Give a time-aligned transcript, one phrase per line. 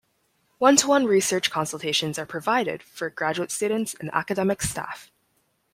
[0.57, 5.11] One-to-one research consultations are provided for graduate students and academic staff.